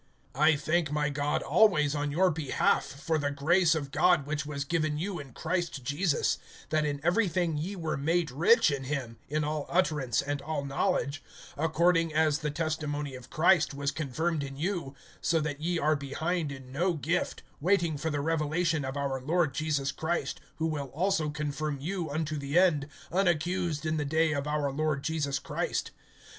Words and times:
(4)I 0.33 0.59
thank 0.59 0.91
my 0.91 1.09
God 1.09 1.43
always 1.43 1.93
on 1.93 2.09
your 2.11 2.31
behalf, 2.31 2.83
for 2.87 3.19
the 3.19 3.29
grace 3.29 3.75
of 3.75 3.91
God 3.91 4.25
which 4.25 4.47
was 4.47 4.63
given 4.65 4.97
you 4.97 5.19
in 5.19 5.31
Christ 5.31 5.83
Jesus; 5.83 6.39
(5)that 6.71 6.85
in 6.85 6.99
everything 7.03 7.55
ye 7.55 7.75
were 7.75 7.97
made 7.97 8.31
rich 8.31 8.71
in 8.71 8.85
him, 8.85 9.19
in 9.29 9.43
all 9.43 9.67
utterance 9.69 10.23
and 10.23 10.41
all 10.41 10.65
knowledge; 10.65 11.21
(6)according 11.55 12.11
as 12.13 12.39
the 12.39 12.49
testimony 12.49 13.13
of 13.13 13.29
Christ 13.29 13.75
was 13.75 13.91
confirmed 13.91 14.41
in 14.41 14.57
you; 14.57 14.95
(7)so 15.21 15.43
that 15.43 15.61
ye 15.61 15.77
are 15.77 15.95
behind 15.95 16.51
in 16.51 16.71
no 16.71 16.93
gift, 16.93 17.43
waiting 17.59 17.95
for 17.95 18.09
the 18.09 18.21
revelation 18.21 18.83
of 18.83 18.97
our 18.97 19.21
Lord 19.21 19.53
Jesus 19.53 19.91
Christ; 19.91 20.41
(8)who 20.59 20.67
will 20.67 20.87
also 20.87 21.29
confirm 21.29 21.77
you 21.79 22.09
unto 22.09 22.37
the 22.39 22.57
end, 22.57 22.87
unaccused 23.11 23.85
in 23.85 23.97
the 23.97 24.05
day 24.05 24.31
of 24.33 24.47
our 24.47 24.71
Lord 24.71 25.03
Jesus 25.03 25.37
Christ. 25.37 25.91